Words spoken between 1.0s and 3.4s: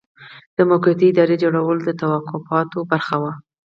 ادارې جوړول د توافقاتو برخه وه.